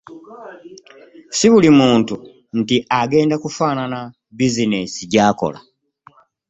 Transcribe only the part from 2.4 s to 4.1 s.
nti agenda kufaanana